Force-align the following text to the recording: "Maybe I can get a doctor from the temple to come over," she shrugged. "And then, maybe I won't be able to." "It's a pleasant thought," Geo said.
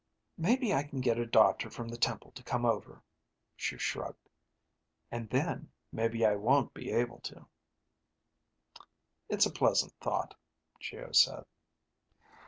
"Maybe 0.39 0.73
I 0.73 0.81
can 0.81 0.99
get 0.99 1.19
a 1.19 1.27
doctor 1.27 1.69
from 1.69 1.87
the 1.87 1.95
temple 1.95 2.31
to 2.31 2.41
come 2.41 2.65
over," 2.65 3.03
she 3.55 3.77
shrugged. 3.77 4.29
"And 5.11 5.29
then, 5.29 5.71
maybe 5.91 6.25
I 6.25 6.33
won't 6.37 6.73
be 6.73 6.89
able 6.91 7.19
to." 7.19 7.45
"It's 9.29 9.45
a 9.45 9.51
pleasant 9.53 9.93
thought," 9.99 10.33
Geo 10.79 11.11
said. 11.11 11.45